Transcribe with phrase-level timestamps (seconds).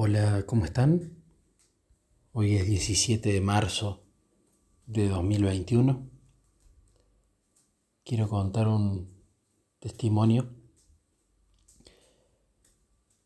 [0.00, 1.24] Hola, ¿cómo están?
[2.30, 4.04] Hoy es 17 de marzo
[4.86, 6.08] de 2021.
[8.04, 9.10] Quiero contar un
[9.80, 10.54] testimonio.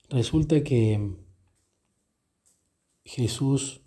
[0.09, 1.15] Resulta que
[3.05, 3.83] Jesús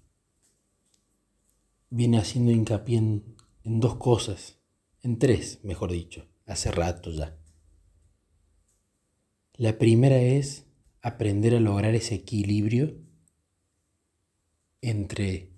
[1.90, 4.60] viene haciendo hincapié en, en dos cosas,
[5.02, 7.36] en tres, mejor dicho, hace rato ya.
[9.56, 10.65] La primera es
[11.06, 12.98] aprender a lograr ese equilibrio
[14.82, 15.52] entre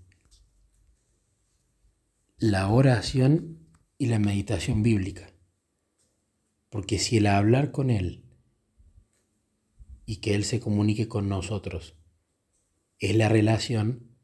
[2.37, 3.65] la oración
[3.97, 5.33] y la meditación bíblica.
[6.67, 8.25] Porque si el hablar con Él
[10.05, 11.95] y que Él se comunique con nosotros
[12.99, 14.17] es la relación,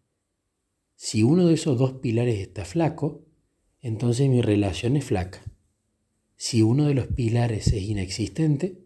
[0.95, 3.25] si uno de esos dos pilares está flaco,
[3.79, 5.41] entonces mi relación es flaca.
[6.35, 8.83] Si uno de los pilares es inexistente,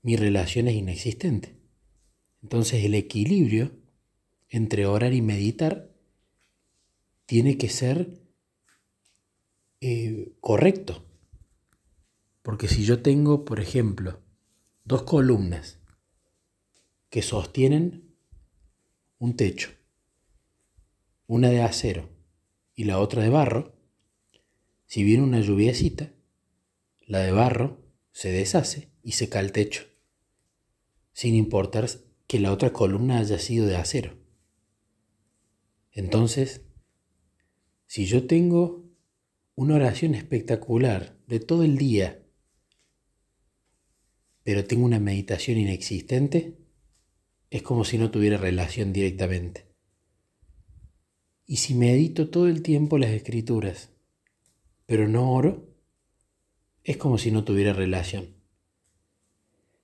[0.00, 1.57] mi relación es inexistente.
[2.42, 3.72] Entonces el equilibrio
[4.48, 5.90] entre orar y meditar
[7.26, 8.20] tiene que ser
[9.80, 11.04] eh, correcto.
[12.42, 14.20] Porque si yo tengo, por ejemplo,
[14.84, 15.78] dos columnas
[17.10, 18.14] que sostienen
[19.18, 19.70] un techo,
[21.26, 22.08] una de acero
[22.74, 23.74] y la otra de barro,
[24.86, 26.12] si viene una lluviacita,
[27.06, 29.84] la de barro se deshace y se cae el techo,
[31.12, 31.88] sin importar
[32.28, 34.16] que la otra columna haya sido de acero.
[35.90, 36.60] Entonces,
[37.86, 38.84] si yo tengo
[39.54, 42.22] una oración espectacular de todo el día,
[44.44, 46.58] pero tengo una meditación inexistente,
[47.50, 49.66] es como si no tuviera relación directamente.
[51.46, 53.90] Y si medito todo el tiempo las escrituras,
[54.84, 55.74] pero no oro,
[56.84, 58.36] es como si no tuviera relación.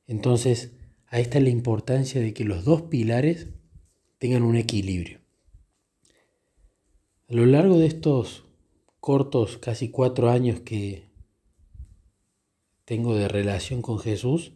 [0.07, 0.73] Entonces,
[1.15, 3.47] Ahí está la importancia de que los dos pilares
[4.19, 5.21] tengan un equilibrio.
[7.29, 8.47] A lo largo de estos
[8.99, 11.09] cortos, casi cuatro años que
[12.85, 14.55] tengo de relación con Jesús,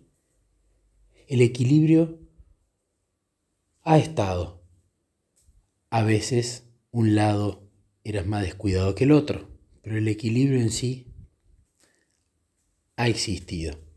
[1.29, 2.19] el equilibrio
[3.85, 4.61] ha estado.
[5.91, 7.71] A veces un lado
[8.03, 9.49] era más descuidado que el otro,
[9.81, 11.07] pero el equilibrio en sí
[12.97, 13.88] ha existido.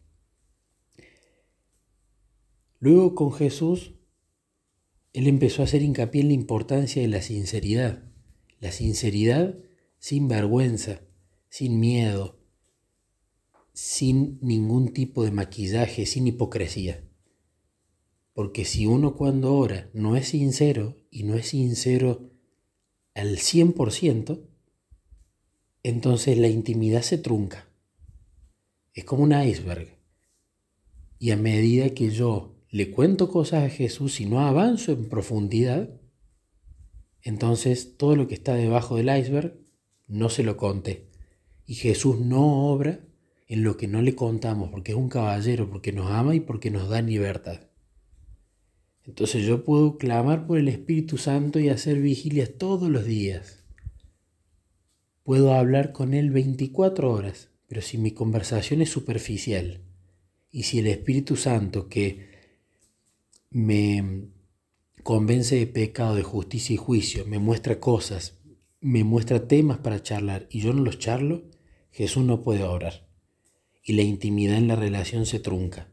[2.81, 3.93] Luego con Jesús,
[5.13, 8.03] Él empezó a hacer hincapié en la importancia de la sinceridad.
[8.59, 9.55] La sinceridad
[9.99, 11.01] sin vergüenza,
[11.47, 12.39] sin miedo,
[13.71, 17.07] sin ningún tipo de maquillaje, sin hipocresía.
[18.33, 22.31] Porque si uno cuando ora no es sincero y no es sincero
[23.13, 24.41] al 100%,
[25.83, 27.69] entonces la intimidad se trunca.
[28.95, 29.99] Es como un iceberg.
[31.19, 35.89] Y a medida que yo le cuento cosas a Jesús y no avanzo en profundidad,
[37.21, 39.57] entonces todo lo que está debajo del iceberg
[40.07, 41.09] no se lo conté.
[41.65, 43.01] Y Jesús no obra
[43.47, 46.71] en lo que no le contamos, porque es un caballero, porque nos ama y porque
[46.71, 47.67] nos da libertad.
[49.05, 53.65] Entonces yo puedo clamar por el Espíritu Santo y hacer vigilias todos los días.
[55.23, 59.81] Puedo hablar con Él 24 horas, pero si mi conversación es superficial
[60.51, 62.30] y si el Espíritu Santo que
[63.51, 64.29] me
[65.03, 68.39] convence de pecado, de justicia y juicio, me muestra cosas,
[68.79, 71.43] me muestra temas para charlar y yo no los charlo,
[71.91, 73.07] Jesús no puede orar.
[73.83, 75.91] Y la intimidad en la relación se trunca.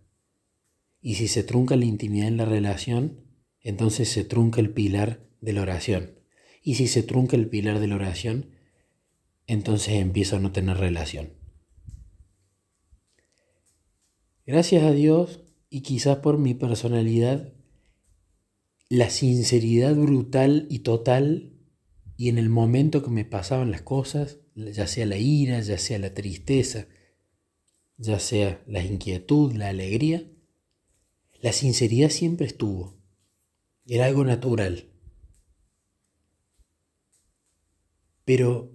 [1.00, 3.24] Y si se trunca la intimidad en la relación,
[3.60, 6.18] entonces se trunca el pilar de la oración.
[6.62, 8.50] Y si se trunca el pilar de la oración,
[9.46, 11.32] entonces empiezo a no tener relación.
[14.46, 17.52] Gracias a Dios y quizás por mi personalidad,
[18.88, 21.52] la sinceridad brutal y total
[22.16, 25.98] y en el momento que me pasaban las cosas, ya sea la ira, ya sea
[25.98, 26.88] la tristeza,
[27.96, 30.28] ya sea la inquietud, la alegría,
[31.40, 32.96] la sinceridad siempre estuvo.
[33.86, 34.88] Era algo natural.
[38.24, 38.72] Pero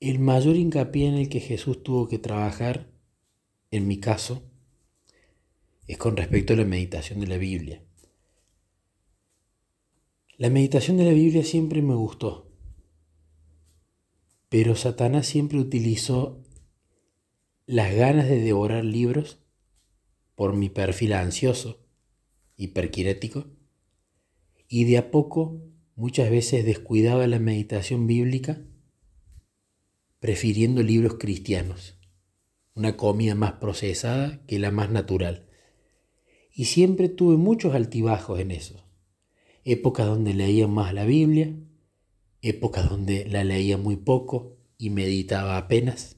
[0.00, 2.90] el mayor hincapié en el que Jesús tuvo que trabajar,
[3.70, 4.50] en mi caso,
[5.86, 7.82] es con respecto a la meditación de la Biblia.
[10.36, 12.50] La meditación de la Biblia siempre me gustó,
[14.48, 16.42] pero Satanás siempre utilizó
[17.66, 19.38] las ganas de devorar libros
[20.34, 21.86] por mi perfil ansioso,
[22.56, 23.46] hiperquirético,
[24.68, 25.62] y de a poco
[25.94, 28.62] muchas veces descuidaba la meditación bíblica
[30.18, 31.98] prefiriendo libros cristianos,
[32.74, 35.48] una comida más procesada que la más natural.
[36.54, 38.80] Y siempre tuve muchos altibajos en eso.
[39.64, 41.54] épocas donde leía más la Biblia,
[42.42, 46.16] épocas donde la leía muy poco y meditaba apenas.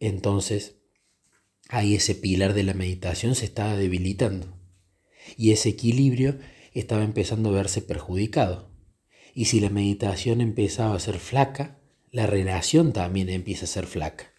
[0.00, 0.76] Entonces,
[1.68, 4.58] ahí ese pilar de la meditación se estaba debilitando
[5.36, 6.38] y ese equilibrio
[6.72, 8.70] estaba empezando a verse perjudicado.
[9.34, 11.78] Y si la meditación empezaba a ser flaca,
[12.10, 14.29] la relación también empieza a ser flaca.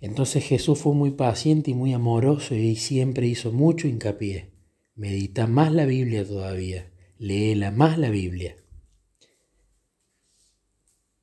[0.00, 4.50] Entonces Jesús fue muy paciente y muy amoroso y siempre hizo mucho hincapié.
[4.94, 8.56] Medita más la Biblia todavía, léela más la Biblia.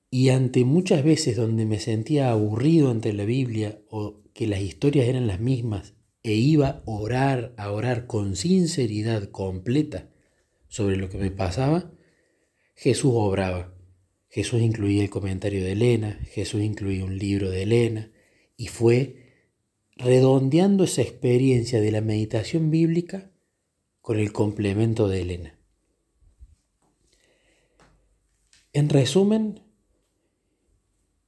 [0.09, 5.07] Y ante muchas veces donde me sentía aburrido ante la Biblia o que las historias
[5.07, 10.09] eran las mismas e iba a orar, a orar con sinceridad completa
[10.68, 11.91] sobre lo que me pasaba,
[12.75, 13.74] Jesús obraba.
[14.29, 18.12] Jesús incluía el comentario de Elena, Jesús incluía un libro de Elena,
[18.57, 19.27] y fue
[19.95, 23.31] redondeando esa experiencia de la meditación bíblica
[24.01, 25.59] con el complemento de Elena.
[28.74, 29.62] En resumen,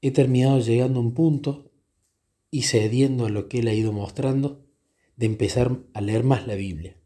[0.01, 1.71] he terminado llegando a un punto
[2.51, 4.65] y cediendo a lo que él ha ido mostrando
[5.15, 6.97] de empezar a leer más la Biblia.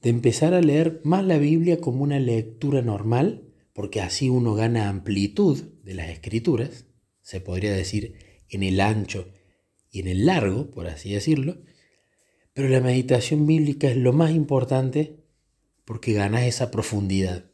[0.00, 4.88] De empezar a leer más la Biblia como una lectura normal, porque así uno gana
[4.88, 6.86] amplitud de las escrituras,
[7.22, 9.28] se podría decir en el ancho
[9.90, 11.58] y en el largo, por así decirlo,
[12.52, 15.20] pero la meditación bíblica es lo más importante
[15.84, 17.50] porque ganas esa profundidad.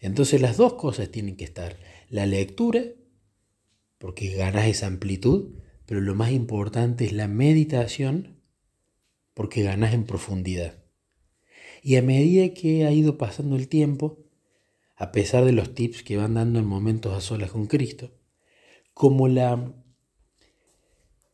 [0.00, 1.78] Entonces las dos cosas tienen que estar.
[2.08, 2.82] La lectura,
[3.98, 5.54] porque ganas esa amplitud,
[5.86, 8.40] pero lo más importante es la meditación,
[9.34, 10.84] porque ganas en profundidad.
[11.82, 14.18] Y a medida que ha ido pasando el tiempo,
[14.96, 18.12] a pesar de los tips que van dando en momentos a solas con Cristo,
[18.94, 19.74] como la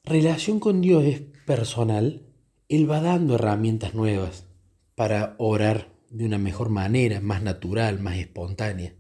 [0.05, 2.27] relación con Dios es personal,
[2.69, 4.47] Él va dando herramientas nuevas
[4.95, 8.95] para orar de una mejor manera, más natural, más espontánea.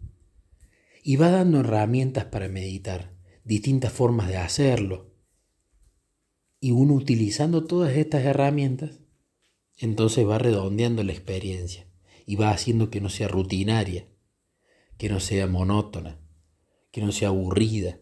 [1.02, 3.12] Y va dando herramientas para meditar,
[3.44, 5.12] distintas formas de hacerlo.
[6.60, 9.00] Y uno utilizando todas estas herramientas,
[9.78, 11.86] entonces va redondeando la experiencia
[12.26, 14.06] y va haciendo que no sea rutinaria,
[14.98, 16.20] que no sea monótona,
[16.90, 17.98] que no sea aburrida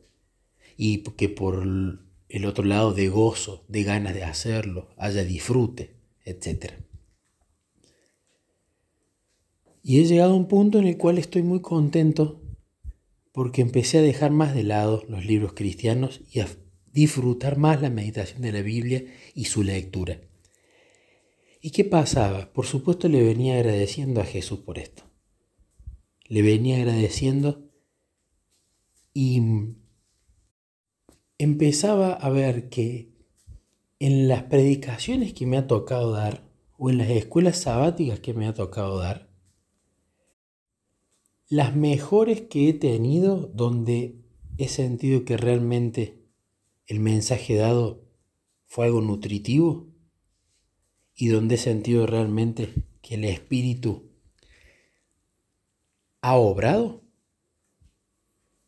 [0.77, 6.75] y que por el otro lado de gozo, de ganas de hacerlo, haya disfrute, etc.
[9.83, 12.43] Y he llegado a un punto en el cual estoy muy contento
[13.33, 16.49] porque empecé a dejar más de lado los libros cristianos y a
[16.93, 19.05] disfrutar más la meditación de la Biblia
[19.35, 20.21] y su lectura.
[21.61, 22.53] ¿Y qué pasaba?
[22.53, 25.05] Por supuesto le venía agradeciendo a Jesús por esto.
[26.27, 27.71] Le venía agradeciendo
[29.15, 29.41] y
[31.39, 33.13] empezaba a ver que
[34.01, 38.47] en las predicaciones que me ha tocado dar o en las escuelas sabáticas que me
[38.47, 39.29] ha tocado dar,
[41.49, 44.21] las mejores que he tenido donde
[44.59, 46.27] he sentido que realmente
[46.87, 48.05] el mensaje dado
[48.67, 49.89] fue algo nutritivo
[51.15, 54.11] y donde he sentido realmente que el Espíritu
[56.21, 57.05] ha obrado,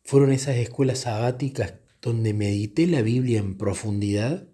[0.03, 4.47] fueron esas escuelas sabáticas donde medité la Biblia en profundidad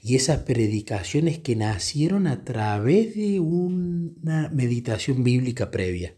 [0.00, 6.16] y esas predicaciones que nacieron a través de una meditación bíblica previa.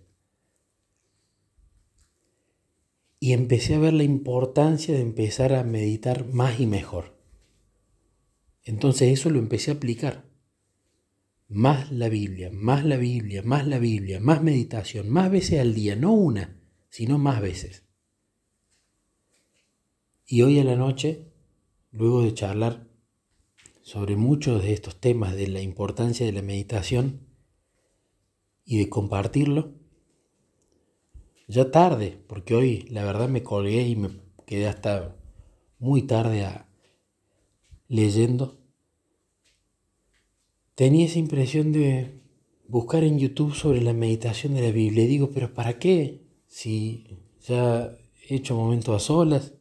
[3.19, 7.19] Y empecé a ver la importancia de empezar a meditar más y mejor.
[8.62, 10.31] Entonces eso lo empecé a aplicar.
[11.49, 15.97] Más la Biblia, más la Biblia, más la Biblia, más meditación, más veces al día,
[15.97, 17.90] no una, sino más veces.
[20.33, 21.27] Y hoy a la noche,
[21.91, 22.87] luego de charlar
[23.83, 27.27] sobre muchos de estos temas de la importancia de la meditación
[28.65, 29.73] y de compartirlo,
[31.49, 35.17] ya tarde, porque hoy la verdad me colgué y me quedé hasta
[35.81, 36.47] muy tarde
[37.89, 38.61] leyendo,
[40.77, 42.21] tenía esa impresión de
[42.69, 45.09] buscar en YouTube sobre la meditación de la Biblia.
[45.09, 46.23] Digo, pero ¿para qué?
[46.47, 49.55] Si ya he hecho momentos a solas,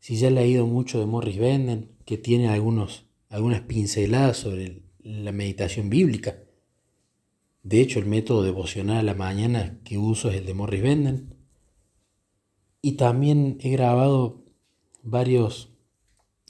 [0.00, 5.30] si ya he leído mucho de Morris Benden, que tiene algunos, algunas pinceladas sobre la
[5.30, 6.38] meditación bíblica.
[7.62, 11.34] De hecho, el método devocional a la mañana que uso es el de Morris Benden.
[12.80, 14.42] Y también he grabado
[15.02, 15.68] varios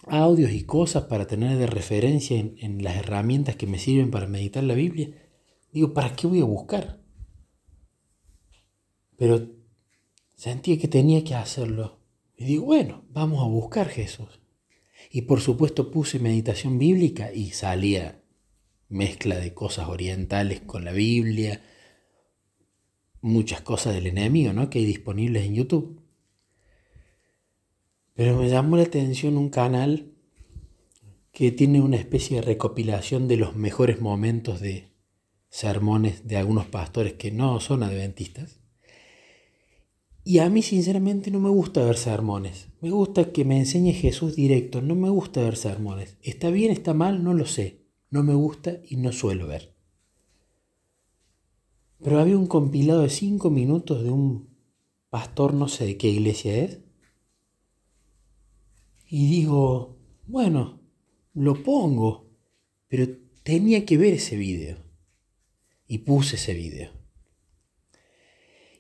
[0.07, 4.28] audios y cosas para tener de referencia en, en, las herramientas que me sirven para
[4.28, 5.11] meditar la Biblia.
[5.73, 7.00] Digo, ¿para qué voy a buscar?
[9.16, 9.49] Pero
[10.37, 12.00] sentía que tenía que hacerlo
[12.40, 14.40] y digo, bueno, vamos a buscar Jesús.
[15.11, 18.23] Y por supuesto puse meditación bíblica y salía
[18.88, 21.62] mezcla de cosas orientales con la Biblia,
[23.20, 24.70] muchas cosas del enemigo, ¿no?
[24.70, 26.00] Que hay disponibles en YouTube.
[28.14, 30.14] Pero me llamó la atención un canal
[31.32, 34.88] que tiene una especie de recopilación de los mejores momentos de
[35.50, 38.60] sermones de algunos pastores que no son adventistas.
[40.23, 42.69] Y a mí sinceramente no me gusta ver sermones.
[42.81, 44.83] Me gusta que me enseñe Jesús directo.
[44.83, 46.17] No me gusta ver sermones.
[46.23, 47.81] Está bien, está mal, no lo sé.
[48.11, 49.75] No me gusta y no suelo ver.
[52.03, 54.49] Pero había un compilado de cinco minutos de un
[55.11, 56.81] pastor, no sé de qué iglesia es.
[59.09, 60.81] Y digo, bueno,
[61.35, 62.31] lo pongo,
[62.89, 63.07] pero
[63.43, 64.79] tenía que ver ese video.
[65.87, 67.00] Y puse ese video.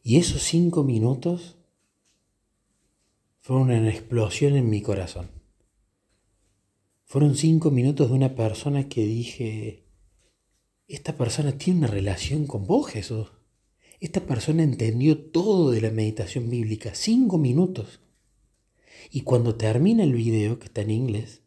[0.02, 1.58] Y esos cinco minutos
[3.40, 5.30] fueron una explosión en mi corazón.
[7.04, 9.86] Fueron cinco minutos de una persona que dije,
[10.86, 13.28] esta persona tiene una relación con vos, Jesús.
[13.98, 18.00] Esta persona entendió todo de la meditación bíblica, cinco minutos.
[19.10, 21.42] Y cuando termina el video, que está en inglés,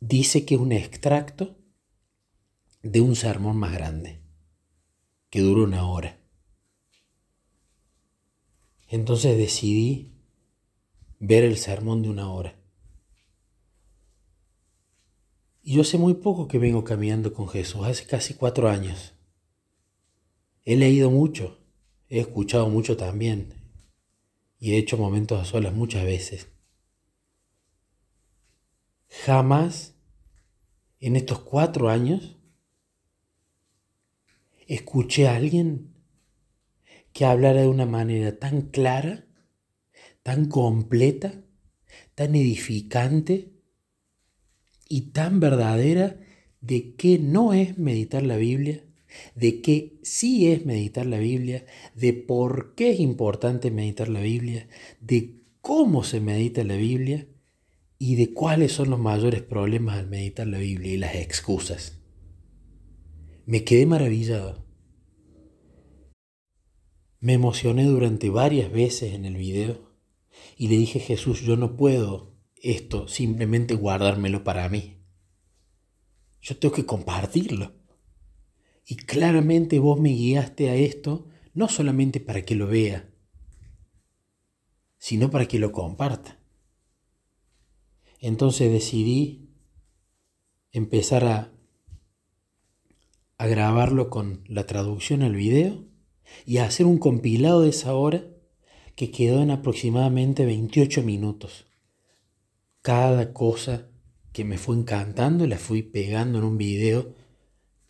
[0.00, 1.56] dice que es un extracto
[2.82, 4.20] de un sermón más grande,
[5.30, 6.21] que dura una hora.
[8.92, 10.12] Entonces decidí
[11.18, 12.60] ver el sermón de una hora.
[15.62, 19.14] Y yo sé muy poco que vengo caminando con Jesús, hace casi cuatro años.
[20.66, 21.58] He leído mucho,
[22.10, 23.54] he escuchado mucho también
[24.58, 26.48] y he hecho momentos a solas muchas veces.
[29.24, 29.94] Jamás
[31.00, 32.36] en estos cuatro años
[34.66, 35.91] escuché a alguien
[37.12, 39.26] que hablara de una manera tan clara,
[40.22, 41.42] tan completa,
[42.14, 43.52] tan edificante,
[44.92, 46.20] y tan verdadera
[46.60, 48.84] de qué no es meditar la Biblia,
[49.34, 51.64] de qué sí es meditar la Biblia,
[51.94, 54.68] de por qué es importante meditar la Biblia,
[55.00, 57.26] de cómo se medita la Biblia
[57.98, 61.98] y de cuáles son los mayores problemas al meditar la Biblia y las excusas.
[63.46, 64.61] Me quedé maravillado.
[67.22, 69.92] Me emocioné durante varias veces en el video
[70.56, 74.98] y le dije Jesús, yo no puedo esto simplemente guardármelo para mí.
[76.40, 77.74] Yo tengo que compartirlo.
[78.84, 83.08] Y claramente vos me guiaste a esto no solamente para que lo vea,
[84.98, 86.40] sino para que lo comparta.
[88.18, 89.48] Entonces decidí
[90.72, 91.52] empezar a,
[93.38, 95.91] a grabarlo con la traducción al video
[96.46, 98.24] y hacer un compilado de esa hora
[98.94, 101.66] que quedó en aproximadamente 28 minutos
[102.82, 103.88] cada cosa
[104.32, 107.14] que me fue encantando la fui pegando en un video,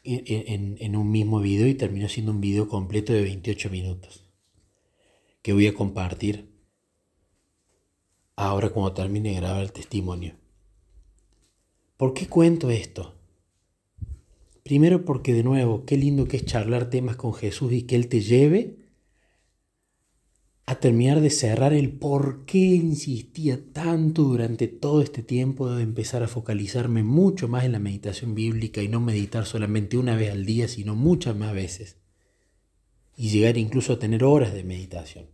[0.05, 4.29] en, un mismo video y terminó siendo un video completo de 28 minutos
[5.41, 6.53] que voy a compartir
[8.37, 10.37] ahora cuando termine de grabar el testimonio.
[11.97, 13.15] ¿Por qué cuento esto?
[14.73, 18.09] Primero porque de nuevo, qué lindo que es charlar temas con Jesús y que Él
[18.09, 18.79] te lleve
[20.64, 26.23] a terminar de cerrar el por qué insistía tanto durante todo este tiempo de empezar
[26.23, 30.47] a focalizarme mucho más en la meditación bíblica y no meditar solamente una vez al
[30.47, 31.99] día, sino muchas más veces.
[33.14, 35.26] Y llegar incluso a tener horas de meditación.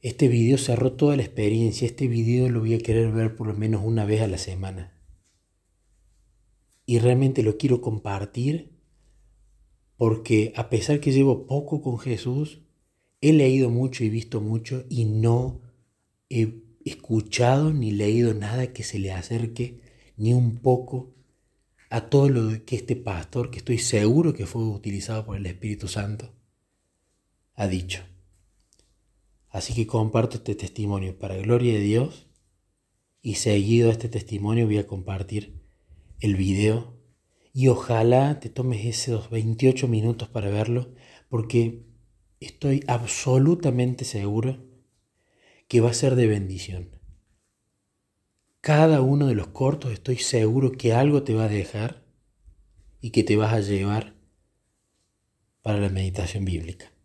[0.00, 3.54] Este video cerró toda la experiencia, este video lo voy a querer ver por lo
[3.54, 4.95] menos una vez a la semana.
[6.86, 8.70] Y realmente lo quiero compartir
[9.96, 12.60] porque a pesar que llevo poco con Jesús,
[13.20, 15.60] He leído mucho y visto mucho y no
[16.28, 19.80] he escuchado ni leído nada que se le acerque
[20.16, 21.14] ni un poco
[21.88, 25.88] a todo lo que este pastor, que estoy seguro que fue utilizado por el Espíritu
[25.88, 26.34] Santo,
[27.54, 28.02] ha dicho.
[29.48, 32.26] Así que comparto este testimonio para gloria de Dios
[33.22, 35.62] y seguido a este testimonio voy a compartir
[36.20, 36.96] el video
[37.52, 40.92] y ojalá te tomes esos 28 minutos para verlo
[41.28, 41.86] porque
[42.40, 44.58] estoy absolutamente seguro
[45.68, 46.90] que va a ser de bendición.
[48.60, 52.04] Cada uno de los cortos estoy seguro que algo te va a dejar
[53.00, 54.14] y que te vas a llevar
[55.62, 56.95] para la meditación bíblica.